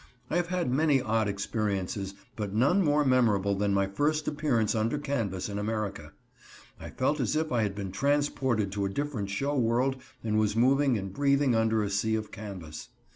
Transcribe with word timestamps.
I 0.31 0.37
have 0.37 0.47
had 0.47 0.71
many 0.71 0.99
odd 0.99 1.27
experiences, 1.27 2.15
but 2.35 2.55
none 2.55 2.83
more 2.83 3.05
memorable 3.05 3.53
than 3.53 3.71
my 3.71 3.85
first 3.85 4.27
appearance 4.27 4.73
under 4.73 4.97
canvas 4.97 5.47
in 5.47 5.59
America. 5.59 6.11
I 6.79 6.89
felt 6.89 7.19
as 7.19 7.35
if 7.35 7.51
I 7.51 7.61
had 7.61 7.75
been 7.75 7.91
transported 7.91 8.71
to 8.71 8.85
a 8.85 8.89
different 8.89 9.29
show 9.29 9.55
world 9.55 9.97
and 10.23 10.39
was 10.39 10.55
moving 10.55 10.97
and 10.97 11.13
breathing 11.13 11.53
under 11.53 11.83
a 11.83 11.89
sea 11.91 12.15
of 12.15 12.31
canvas. 12.31 12.89